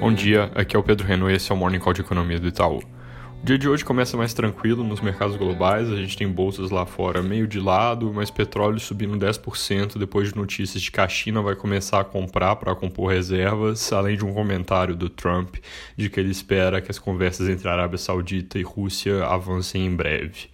Bom 0.00 0.12
dia, 0.12 0.48
aqui 0.54 0.76
é 0.76 0.78
o 0.78 0.82
Pedro 0.82 1.04
Renault 1.04 1.32
e 1.32 1.36
esse 1.36 1.50
é 1.50 1.54
o 1.54 1.58
Morning 1.58 1.80
Call 1.80 1.92
de 1.92 2.02
Economia 2.02 2.38
do 2.38 2.46
Itaú. 2.46 2.78
O 3.42 3.46
dia 3.46 3.58
de 3.58 3.68
hoje 3.68 3.84
começa 3.84 4.16
mais 4.16 4.32
tranquilo 4.32 4.84
nos 4.84 5.00
mercados 5.00 5.36
globais, 5.36 5.90
a 5.90 5.96
gente 5.96 6.16
tem 6.16 6.28
bolsas 6.28 6.70
lá 6.70 6.86
fora 6.86 7.20
meio 7.20 7.48
de 7.48 7.58
lado, 7.58 8.12
mas 8.14 8.30
petróleo 8.30 8.78
subindo 8.78 9.16
10% 9.16 9.98
depois 9.98 10.28
de 10.28 10.36
notícias 10.36 10.82
de 10.82 10.92
que 10.92 11.00
a 11.00 11.08
China 11.08 11.42
vai 11.42 11.56
começar 11.56 11.98
a 11.98 12.04
comprar 12.04 12.54
para 12.56 12.76
compor 12.76 13.10
reservas, 13.10 13.92
além 13.92 14.16
de 14.16 14.24
um 14.24 14.32
comentário 14.32 14.94
do 14.94 15.08
Trump 15.08 15.56
de 15.96 16.08
que 16.08 16.20
ele 16.20 16.30
espera 16.30 16.80
que 16.80 16.92
as 16.92 16.98
conversas 16.98 17.48
entre 17.48 17.68
a 17.68 17.72
Arábia 17.72 17.98
Saudita 17.98 18.56
e 18.56 18.62
Rússia 18.62 19.24
avancem 19.24 19.84
em 19.84 19.94
breve. 19.94 20.48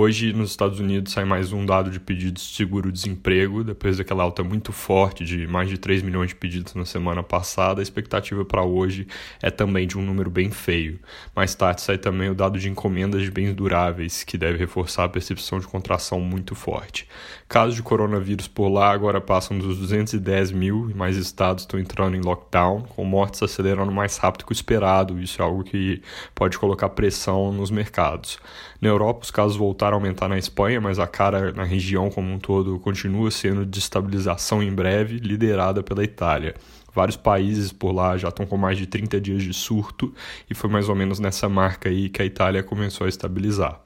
Hoje, 0.00 0.32
nos 0.32 0.50
Estados 0.50 0.78
Unidos, 0.78 1.12
sai 1.12 1.24
mais 1.24 1.52
um 1.52 1.66
dado 1.66 1.90
de 1.90 1.98
pedidos 1.98 2.44
de 2.44 2.54
seguro-desemprego, 2.54 3.64
depois 3.64 3.96
daquela 3.96 4.22
alta 4.22 4.44
muito 4.44 4.72
forte 4.72 5.24
de 5.24 5.44
mais 5.48 5.68
de 5.68 5.76
3 5.76 6.02
milhões 6.02 6.28
de 6.28 6.36
pedidos 6.36 6.72
na 6.76 6.84
semana 6.84 7.20
passada. 7.20 7.80
A 7.80 7.82
expectativa 7.82 8.44
para 8.44 8.62
hoje 8.62 9.08
é 9.42 9.50
também 9.50 9.88
de 9.88 9.98
um 9.98 10.02
número 10.02 10.30
bem 10.30 10.52
feio. 10.52 11.00
Mais 11.34 11.52
tarde 11.52 11.80
sai 11.80 11.98
também 11.98 12.30
o 12.30 12.34
dado 12.36 12.60
de 12.60 12.70
encomendas 12.70 13.22
de 13.22 13.30
bens 13.32 13.52
duráveis, 13.54 14.22
que 14.22 14.38
deve 14.38 14.56
reforçar 14.56 15.02
a 15.02 15.08
percepção 15.08 15.58
de 15.58 15.66
contração 15.66 16.20
muito 16.20 16.54
forte. 16.54 17.08
Casos 17.48 17.74
de 17.74 17.82
coronavírus 17.82 18.46
por 18.46 18.68
lá 18.68 18.92
agora 18.92 19.20
passam 19.20 19.58
dos 19.58 19.78
210 19.78 20.52
mil 20.52 20.88
e 20.88 20.94
mais 20.94 21.16
estados 21.16 21.64
estão 21.64 21.80
entrando 21.80 22.14
em 22.14 22.20
lockdown, 22.20 22.82
com 22.82 23.04
mortes 23.04 23.42
acelerando 23.42 23.90
mais 23.90 24.16
rápido 24.16 24.46
que 24.46 24.52
o 24.52 24.54
esperado. 24.54 25.18
Isso 25.20 25.42
é 25.42 25.44
algo 25.44 25.64
que 25.64 26.00
pode 26.36 26.56
colocar 26.56 26.88
pressão 26.90 27.50
nos 27.50 27.72
mercados. 27.72 28.38
Na 28.80 28.88
Europa, 28.88 29.24
os 29.24 29.30
casos 29.30 29.56
voltaram 29.56 29.96
a 29.96 30.00
aumentar 30.00 30.28
na 30.28 30.38
Espanha, 30.38 30.80
mas 30.80 31.00
a 31.00 31.06
cara 31.06 31.52
na 31.52 31.64
região 31.64 32.08
como 32.10 32.32
um 32.32 32.38
todo 32.38 32.78
continua 32.78 33.30
sendo 33.30 33.66
de 33.66 33.78
estabilização 33.78 34.62
em 34.62 34.72
breve, 34.72 35.18
liderada 35.18 35.82
pela 35.82 36.04
Itália. 36.04 36.54
Vários 36.94 37.16
países 37.16 37.72
por 37.72 37.92
lá 37.92 38.16
já 38.16 38.28
estão 38.28 38.46
com 38.46 38.56
mais 38.56 38.78
de 38.78 38.86
30 38.86 39.20
dias 39.20 39.42
de 39.42 39.52
surto 39.52 40.14
e 40.48 40.54
foi 40.54 40.70
mais 40.70 40.88
ou 40.88 40.94
menos 40.94 41.18
nessa 41.18 41.48
marca 41.48 41.88
aí 41.88 42.08
que 42.08 42.22
a 42.22 42.24
Itália 42.24 42.62
começou 42.62 43.04
a 43.06 43.08
estabilizar. 43.08 43.80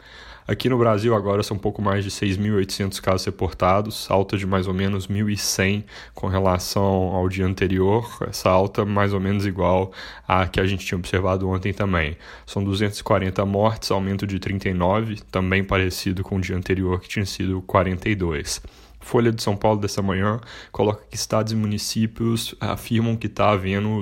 Aqui 0.46 0.68
no 0.68 0.76
Brasil 0.76 1.14
agora 1.14 1.42
são 1.42 1.56
pouco 1.56 1.80
mais 1.80 2.02
de 2.02 2.10
6.800 2.10 3.00
casos 3.00 3.24
reportados, 3.24 4.10
alta 4.10 4.36
de 4.36 4.44
mais 4.44 4.66
ou 4.66 4.74
menos 4.74 5.06
1.100 5.06 5.84
com 6.14 6.26
relação 6.26 6.82
ao 6.84 7.28
dia 7.28 7.46
anterior, 7.46 8.08
essa 8.28 8.50
alta 8.50 8.84
mais 8.84 9.12
ou 9.12 9.20
menos 9.20 9.46
igual 9.46 9.92
à 10.26 10.48
que 10.48 10.58
a 10.58 10.66
gente 10.66 10.84
tinha 10.84 10.98
observado 10.98 11.48
ontem 11.48 11.72
também. 11.72 12.16
São 12.44 12.64
240 12.64 13.44
mortes, 13.46 13.90
aumento 13.92 14.26
de 14.26 14.40
39, 14.40 15.20
também 15.30 15.62
parecido 15.62 16.24
com 16.24 16.36
o 16.36 16.40
dia 16.40 16.56
anterior 16.56 17.00
que 17.00 17.08
tinha 17.08 17.24
sido 17.24 17.62
42. 17.62 18.60
Folha 19.03 19.33
de 19.33 19.42
São 19.42 19.56
Paulo 19.56 19.81
dessa 19.81 20.00
manhã 20.00 20.41
coloca 20.70 21.05
que 21.11 21.17
estados 21.17 21.53
e 21.53 21.56
municípios 21.56 22.55
afirmam 22.61 23.17
que 23.17 23.27
está 23.27 23.50
havendo 23.50 24.00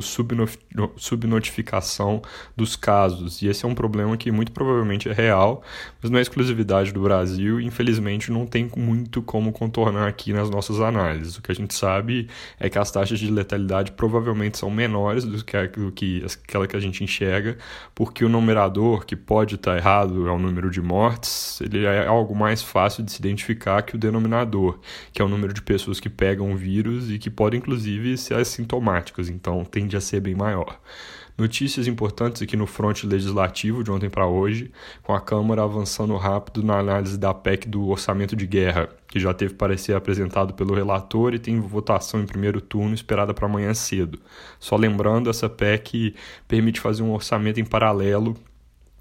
subnotificação 0.97 2.23
dos 2.56 2.77
casos. 2.77 3.43
E 3.43 3.48
esse 3.48 3.65
é 3.65 3.69
um 3.69 3.75
problema 3.75 4.17
que 4.17 4.31
muito 4.31 4.53
provavelmente 4.53 5.09
é 5.09 5.12
real, 5.12 5.62
mas 6.03 6.11
não 6.11 6.19
é 6.19 6.23
exclusividade 6.23 6.93
do 6.93 7.01
Brasil 7.01 7.61
infelizmente 7.61 8.31
não 8.31 8.47
tem 8.47 8.71
muito 8.77 9.23
como 9.23 9.53
contornar 9.53 10.09
aqui 10.09 10.33
nas 10.33 10.51
nossas 10.51 10.81
análises. 10.81 11.37
O 11.37 11.43
que 11.43 11.51
a 11.51 11.55
gente 11.55 11.75
sabe 11.75 12.28
é 12.59 12.69
que 12.69 12.78
as 12.78 12.91
taxas 12.91 13.19
de 13.19 13.31
letalidade 13.31 13.93
provavelmente 13.93 14.59
são 14.59 14.71
menores 14.71 15.25
do 15.25 15.43
que, 15.45 15.69
do 15.69 15.93
que 15.93 16.25
aquela 16.45 16.67
que 16.67 16.77
a 16.77 16.81
gente 16.81 17.03
enxerga, 17.03 17.56
porque 17.95 18.25
o 18.25 18.28
numerador, 18.28 19.05
que 19.05 19.17
pode 19.17 19.55
estar 19.55 19.73
tá 19.73 19.77
errado, 19.77 20.28
é 20.28 20.31
o 20.31 20.39
número 20.39 20.71
de 20.71 20.81
mortes, 20.81 21.61
ele 21.61 21.84
é 21.84 22.06
algo 22.06 22.34
mais 22.34 22.62
fácil 22.62 23.03
de 23.03 23.12
se 23.12 23.19
identificar 23.19 23.83
que 23.83 23.95
o 23.95 23.98
denominador 23.98 24.78
que 25.12 25.20
é 25.20 25.24
o 25.24 25.28
número 25.28 25.52
de 25.52 25.62
pessoas 25.62 26.00
que 26.00 26.08
pegam 26.08 26.52
o 26.52 26.56
vírus 26.56 27.10
e 27.10 27.19
que 27.19 27.30
podem, 27.30 27.58
inclusive, 27.58 28.16
ser 28.16 28.34
assintomáticas, 28.34 29.28
então 29.28 29.64
tende 29.64 29.97
a 29.97 30.00
ser 30.00 30.20
bem 30.20 30.34
maior. 30.34 30.78
Notícias 31.41 31.86
importantes 31.86 32.42
aqui 32.42 32.55
no 32.55 32.66
fronte 32.66 33.06
legislativo 33.06 33.82
de 33.82 33.91
ontem 33.91 34.10
para 34.10 34.27
hoje, 34.27 34.70
com 35.02 35.15
a 35.15 35.20
Câmara 35.22 35.62
avançando 35.62 36.15
rápido 36.16 36.62
na 36.62 36.78
análise 36.78 37.16
da 37.16 37.32
PEC 37.32 37.66
do 37.66 37.88
orçamento 37.88 38.37
de 38.37 38.47
guerra, 38.47 38.91
que 39.09 39.19
já 39.19 39.32
teve 39.32 39.54
parecer 39.54 39.94
apresentado 39.94 40.53
pelo 40.53 40.75
relator 40.75 41.32
e 41.32 41.38
tem 41.38 41.59
votação 41.59 42.20
em 42.20 42.26
primeiro 42.26 42.60
turno 42.60 42.94
esperada 42.94 43.32
para 43.32 43.47
amanhã 43.47 43.72
cedo. 43.72 44.19
Só 44.59 44.76
lembrando, 44.76 45.31
essa 45.31 45.48
PEC 45.48 46.15
permite 46.47 46.78
fazer 46.78 47.03
um 47.03 47.10
orçamento 47.10 47.59
em 47.59 47.65
paralelo 47.65 48.36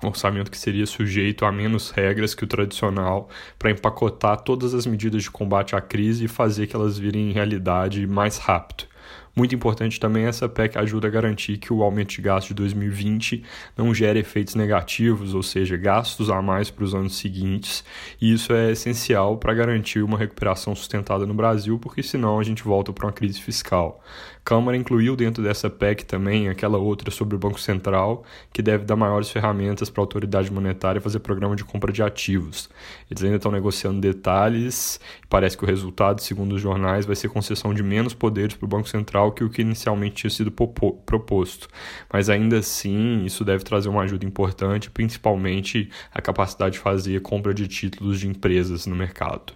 orçamento 0.07 0.49
que 0.49 0.57
seria 0.57 0.85
sujeito 0.85 1.45
a 1.45 1.51
menos 1.51 1.91
regras 1.91 2.33
que 2.33 2.43
o 2.43 2.47
tradicional 2.47 3.29
para 3.57 3.71
empacotar 3.71 4.41
todas 4.41 4.73
as 4.73 4.85
medidas 4.85 5.23
de 5.23 5.31
combate 5.31 5.75
à 5.75 5.81
crise 5.81 6.25
e 6.25 6.27
fazer 6.27 6.67
que 6.67 6.75
elas 6.75 6.97
virem 6.97 7.31
realidade 7.31 8.05
mais 8.07 8.37
rápido. 8.37 8.85
Muito 9.35 9.55
importante 9.55 9.99
também 9.99 10.25
essa 10.25 10.49
PEC 10.49 10.77
ajuda 10.77 11.07
a 11.07 11.11
garantir 11.11 11.57
que 11.57 11.71
o 11.71 11.83
aumento 11.83 12.09
de 12.09 12.21
gastos 12.21 12.49
de 12.49 12.53
2020 12.55 13.43
não 13.77 13.93
gere 13.93 14.19
efeitos 14.19 14.55
negativos, 14.55 15.33
ou 15.33 15.43
seja, 15.43 15.77
gastos 15.77 16.29
a 16.29 16.41
mais 16.41 16.69
para 16.69 16.83
os 16.83 16.93
anos 16.93 17.17
seguintes, 17.17 17.83
e 18.21 18.33
isso 18.33 18.53
é 18.53 18.71
essencial 18.71 19.37
para 19.37 19.53
garantir 19.53 20.03
uma 20.03 20.17
recuperação 20.17 20.75
sustentada 20.75 21.25
no 21.25 21.33
Brasil, 21.33 21.79
porque 21.79 22.03
senão 22.03 22.39
a 22.39 22.43
gente 22.43 22.63
volta 22.63 22.91
para 22.91 23.05
uma 23.05 23.13
crise 23.13 23.41
fiscal. 23.41 24.01
Câmara 24.43 24.75
incluiu 24.75 25.15
dentro 25.15 25.43
dessa 25.43 25.69
PEC 25.69 26.05
também 26.05 26.49
aquela 26.49 26.77
outra 26.77 27.11
sobre 27.11 27.35
o 27.35 27.39
Banco 27.39 27.59
Central, 27.59 28.23
que 28.51 28.63
deve 28.63 28.83
dar 28.83 28.95
maiores 28.95 29.29
ferramentas 29.29 29.91
para 29.91 30.01
a 30.01 30.03
autoridade 30.03 30.51
monetária 30.51 30.99
fazer 30.99 31.19
programa 31.19 31.55
de 31.55 31.63
compra 31.63 31.93
de 31.93 32.01
ativos. 32.01 32.67
Eles 33.11 33.23
ainda 33.23 33.35
estão 33.35 33.51
negociando 33.51 34.01
detalhes, 34.01 34.99
parece 35.29 35.55
que 35.55 35.63
o 35.63 35.67
resultado, 35.67 36.21
segundo 36.21 36.53
os 36.53 36.61
jornais, 36.61 37.05
vai 37.05 37.15
ser 37.15 37.29
concessão 37.29 37.73
de 37.73 37.83
menos 37.83 38.13
poderes 38.15 38.55
para 38.55 38.65
o 38.65 38.67
Banco 38.67 38.89
Central 38.89 39.18
que 39.31 39.43
o 39.43 39.49
que 39.49 39.61
inicialmente 39.61 40.15
tinha 40.15 40.29
sido 40.29 40.51
proposto. 40.51 41.67
Mas 42.11 42.29
ainda 42.29 42.59
assim, 42.59 43.23
isso 43.25 43.43
deve 43.43 43.63
trazer 43.63 43.89
uma 43.89 44.03
ajuda 44.03 44.25
importante, 44.25 44.89
principalmente 44.89 45.89
a 46.13 46.21
capacidade 46.21 46.73
de 46.73 46.79
fazer 46.79 47.21
compra 47.21 47.53
de 47.53 47.67
títulos 47.67 48.19
de 48.19 48.27
empresas 48.27 48.85
no 48.85 48.95
mercado. 48.95 49.53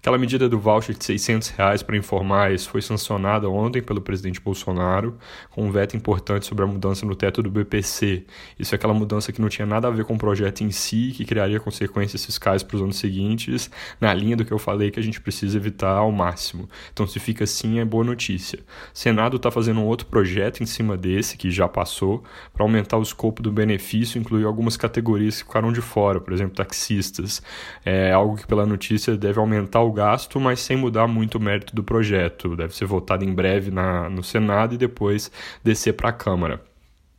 Aquela 0.00 0.16
medida 0.16 0.48
do 0.48 0.58
voucher 0.58 0.96
de 0.96 1.04
600 1.04 1.50
reais 1.50 1.82
para 1.82 1.94
informais 1.94 2.64
foi 2.64 2.80
sancionada 2.80 3.50
ontem 3.50 3.82
pelo 3.82 4.00
presidente 4.00 4.40
Bolsonaro, 4.40 5.18
com 5.50 5.66
um 5.66 5.70
veto 5.70 5.94
importante 5.94 6.46
sobre 6.46 6.64
a 6.64 6.66
mudança 6.66 7.04
no 7.04 7.14
teto 7.14 7.42
do 7.42 7.50
BPC. 7.50 8.24
Isso 8.58 8.74
é 8.74 8.76
aquela 8.76 8.94
mudança 8.94 9.30
que 9.30 9.42
não 9.42 9.50
tinha 9.50 9.66
nada 9.66 9.88
a 9.88 9.90
ver 9.90 10.06
com 10.06 10.14
o 10.14 10.18
projeto 10.18 10.62
em 10.62 10.70
si, 10.70 11.12
que 11.14 11.26
criaria 11.26 11.60
consequências 11.60 12.24
fiscais 12.24 12.62
para 12.62 12.76
os 12.76 12.82
anos 12.82 12.96
seguintes, 12.96 13.70
na 14.00 14.14
linha 14.14 14.38
do 14.38 14.42
que 14.42 14.50
eu 14.50 14.58
falei 14.58 14.90
que 14.90 14.98
a 14.98 15.02
gente 15.02 15.20
precisa 15.20 15.58
evitar 15.58 15.98
ao 15.98 16.10
máximo. 16.10 16.66
Então, 16.90 17.06
se 17.06 17.20
fica 17.20 17.44
assim, 17.44 17.78
é 17.78 17.84
boa 17.84 18.02
notícia. 18.02 18.58
O 18.94 18.98
Senado 18.98 19.36
está 19.36 19.50
fazendo 19.50 19.80
um 19.80 19.84
outro 19.84 20.06
projeto 20.06 20.62
em 20.62 20.66
cima 20.66 20.96
desse, 20.96 21.36
que 21.36 21.50
já 21.50 21.68
passou, 21.68 22.24
para 22.54 22.64
aumentar 22.64 22.96
o 22.96 23.02
escopo 23.02 23.42
do 23.42 23.52
benefício, 23.52 24.18
incluir 24.18 24.46
algumas 24.46 24.78
categorias 24.78 25.42
que 25.42 25.46
ficaram 25.46 25.70
de 25.70 25.82
fora, 25.82 26.18
por 26.18 26.32
exemplo, 26.32 26.54
taxistas. 26.54 27.42
É 27.84 28.12
algo 28.12 28.38
que, 28.38 28.46
pela 28.46 28.64
notícia, 28.64 29.14
deve 29.14 29.38
aumentar 29.38 29.82
o 29.82 29.89
o 29.90 29.92
gasto, 29.92 30.40
mas 30.40 30.60
sem 30.60 30.76
mudar 30.76 31.06
muito 31.06 31.36
o 31.36 31.40
mérito 31.40 31.74
do 31.74 31.82
projeto. 31.84 32.56
Deve 32.56 32.74
ser 32.74 32.86
votado 32.86 33.24
em 33.24 33.34
breve 33.34 33.70
na, 33.70 34.08
no 34.08 34.22
Senado 34.22 34.74
e 34.74 34.78
depois 34.78 35.30
descer 35.62 35.92
para 35.94 36.08
a 36.08 36.12
Câmara. 36.12 36.62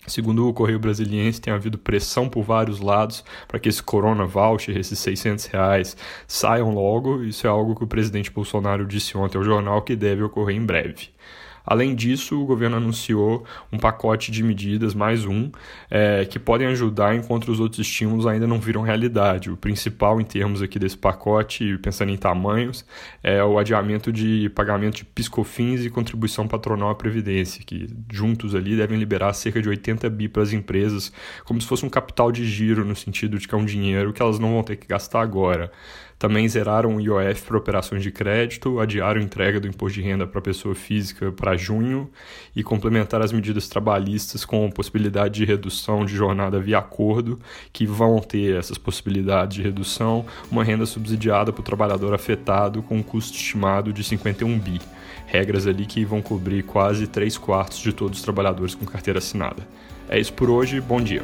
Segundo 0.07 0.47
o 0.49 0.53
Correio 0.53 0.79
Brasiliense, 0.79 1.39
tem 1.39 1.53
havido 1.53 1.77
pressão 1.77 2.27
por 2.27 2.41
vários 2.41 2.79
lados 2.79 3.23
para 3.47 3.59
que 3.59 3.69
esse 3.69 3.83
Corona 3.83 4.25
Voucher, 4.25 4.75
esses 4.75 4.97
600 4.97 5.45
reais, 5.45 5.95
saiam 6.27 6.73
logo. 6.73 7.23
Isso 7.23 7.45
é 7.45 7.49
algo 7.49 7.75
que 7.75 7.83
o 7.83 7.87
presidente 7.87 8.31
Bolsonaro 8.31 8.85
disse 8.85 9.15
ontem 9.15 9.37
ao 9.37 9.43
jornal 9.43 9.81
que 9.83 9.95
deve 9.95 10.23
ocorrer 10.23 10.55
em 10.55 10.65
breve. 10.65 11.09
Além 11.65 11.95
disso, 11.95 12.41
o 12.41 12.45
governo 12.45 12.77
anunciou 12.77 13.45
um 13.71 13.77
pacote 13.77 14.31
de 14.31 14.43
medidas, 14.43 14.93
mais 14.93 15.25
um, 15.25 15.51
é, 15.89 16.25
que 16.25 16.39
podem 16.39 16.67
ajudar 16.67 17.15
enquanto 17.15 17.49
os 17.49 17.59
outros 17.59 17.79
estímulos 17.79 18.25
ainda 18.25 18.47
não 18.47 18.59
viram 18.59 18.81
realidade. 18.81 19.49
O 19.49 19.57
principal 19.57 20.19
em 20.19 20.23
termos 20.23 20.61
aqui 20.61 20.79
desse 20.79 20.97
pacote, 20.97 21.77
pensando 21.77 22.11
em 22.11 22.17
tamanhos, 22.17 22.85
é 23.23 23.43
o 23.43 23.57
adiamento 23.57 24.11
de 24.11 24.49
pagamento 24.49 24.97
de 24.97 25.05
piscofins 25.05 25.85
e 25.85 25.89
contribuição 25.89 26.47
patronal 26.47 26.89
à 26.89 26.95
Previdência, 26.95 27.63
que 27.65 27.87
juntos 28.11 28.55
ali 28.55 28.75
devem 28.75 28.97
liberar 28.97 29.33
cerca 29.33 29.61
de 29.61 29.69
80 29.69 30.09
bi 30.09 30.27
para 30.27 30.43
as 30.43 30.53
empresas, 30.53 31.11
como 31.45 31.61
se 31.61 31.67
fosse 31.67 31.85
um 31.85 31.89
capital 31.89 32.31
de 32.31 32.45
giro, 32.45 32.83
no 32.83 32.95
sentido 32.95 33.37
de 33.37 33.47
que 33.47 33.55
é 33.55 33.57
um 33.57 33.65
dinheiro 33.65 34.13
que 34.13 34.21
elas 34.21 34.39
não 34.39 34.53
vão 34.53 34.63
ter 34.63 34.75
que 34.75 34.87
gastar 34.87 35.21
agora. 35.21 35.71
Também 36.21 36.47
zeraram 36.47 36.97
o 36.97 37.01
IOF 37.01 37.41
para 37.47 37.57
operações 37.57 38.03
de 38.03 38.11
crédito, 38.11 38.79
adiaram 38.79 39.19
a 39.19 39.23
entrega 39.23 39.59
do 39.59 39.67
imposto 39.67 39.99
de 39.99 40.05
renda 40.05 40.27
para 40.27 40.39
pessoa 40.39 40.75
física 40.75 41.31
para 41.31 41.57
junho 41.57 42.11
e 42.55 42.61
complementaram 42.61 43.25
as 43.25 43.31
medidas 43.31 43.67
trabalhistas 43.67 44.45
com 44.45 44.69
possibilidade 44.69 45.39
de 45.39 45.45
redução 45.45 46.05
de 46.05 46.15
jornada 46.15 46.59
via 46.59 46.77
acordo, 46.77 47.39
que 47.73 47.87
vão 47.87 48.19
ter 48.19 48.55
essas 48.55 48.77
possibilidades 48.77 49.55
de 49.55 49.63
redução, 49.63 50.23
uma 50.51 50.63
renda 50.63 50.85
subsidiada 50.85 51.51
para 51.51 51.61
o 51.61 51.63
trabalhador 51.63 52.13
afetado 52.13 52.83
com 52.83 52.97
um 52.97 53.03
custo 53.03 53.35
estimado 53.35 53.91
de 53.91 54.03
51 54.03 54.59
bi. 54.59 54.79
Regras 55.25 55.65
ali 55.65 55.87
que 55.87 56.05
vão 56.05 56.21
cobrir 56.21 56.61
quase 56.61 57.07
3 57.07 57.35
quartos 57.39 57.79
de 57.79 57.91
todos 57.93 58.19
os 58.19 58.23
trabalhadores 58.23 58.75
com 58.75 58.85
carteira 58.85 59.17
assinada. 59.17 59.67
É 60.07 60.19
isso 60.19 60.33
por 60.33 60.51
hoje, 60.51 60.79
bom 60.79 61.01
dia. 61.01 61.23